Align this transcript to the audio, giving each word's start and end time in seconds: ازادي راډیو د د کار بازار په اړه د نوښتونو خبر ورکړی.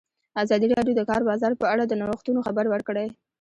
ازادي 0.43 0.67
راډیو 0.75 0.95
د 0.97 0.97
د 0.99 1.01
کار 1.09 1.21
بازار 1.29 1.51
په 1.61 1.65
اړه 1.73 1.83
د 1.87 1.93
نوښتونو 1.99 2.39
خبر 2.47 2.65
ورکړی. 2.69 3.07